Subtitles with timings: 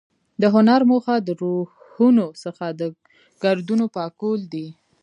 [0.41, 2.81] د هنر موخه د روحونو څخه د
[3.43, 4.67] ګردونو پاکول دي.